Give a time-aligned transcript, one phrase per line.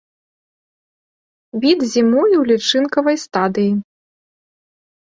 [1.67, 3.73] Від зімуе ў лічынкавай стадыі.